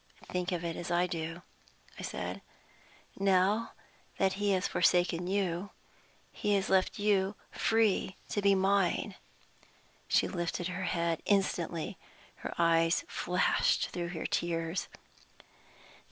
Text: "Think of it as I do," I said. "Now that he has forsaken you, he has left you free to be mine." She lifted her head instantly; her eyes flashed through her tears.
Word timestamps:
"Think 0.31 0.51
of 0.51 0.63
it 0.65 0.75
as 0.75 0.89
I 0.89 1.05
do," 1.05 1.43
I 1.99 2.01
said. 2.01 2.41
"Now 3.19 3.73
that 4.17 4.33
he 4.41 4.49
has 4.53 4.67
forsaken 4.67 5.27
you, 5.27 5.69
he 6.31 6.55
has 6.55 6.69
left 6.71 6.97
you 6.97 7.35
free 7.51 8.15
to 8.29 8.41
be 8.41 8.55
mine." 8.55 9.13
She 10.07 10.27
lifted 10.27 10.69
her 10.69 10.85
head 10.85 11.21
instantly; 11.27 11.99
her 12.37 12.51
eyes 12.57 13.03
flashed 13.07 13.89
through 13.89 14.07
her 14.07 14.25
tears. 14.25 14.87